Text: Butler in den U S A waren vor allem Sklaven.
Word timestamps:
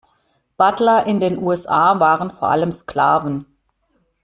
Butler 0.57 1.05
in 1.05 1.19
den 1.19 1.37
U 1.37 1.51
S 1.51 1.67
A 1.67 1.99
waren 1.99 2.31
vor 2.31 2.47
allem 2.49 2.71
Sklaven. 2.71 3.45